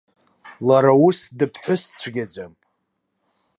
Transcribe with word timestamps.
Лара 0.67 0.93
ус 1.07 1.19
дыԥҳәыс 1.37 1.83
цәгьаӡам. 1.99 2.53